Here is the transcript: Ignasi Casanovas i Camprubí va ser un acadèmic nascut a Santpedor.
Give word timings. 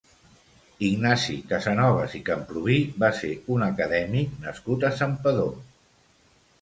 Ignasi 0.85 1.35
Casanovas 1.51 2.15
i 2.19 2.23
Camprubí 2.29 2.79
va 3.03 3.11
ser 3.21 3.31
un 3.57 3.67
acadèmic 3.69 4.35
nascut 4.47 4.87
a 4.91 4.95
Santpedor. 5.03 5.55